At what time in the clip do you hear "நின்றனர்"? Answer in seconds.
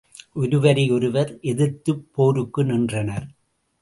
2.63-3.27